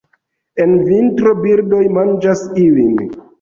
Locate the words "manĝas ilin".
1.99-2.99